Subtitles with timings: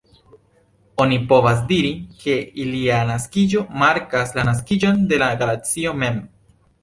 [1.03, 1.91] Oni povas diri,
[2.23, 6.19] ke ilia naskiĝo markas la naskiĝon de la Galaksio mem.